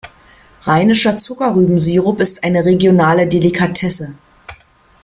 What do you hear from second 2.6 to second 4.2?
regionale Delikatesse.